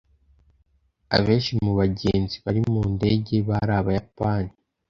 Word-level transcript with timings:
Abenshi 1.17 1.51
mu 1.65 1.71
bagenzi 1.79 2.35
bari 2.45 2.59
mu 2.71 2.81
ndege 2.95 3.35
bari 3.49 3.73
Abayapani. 3.79 4.51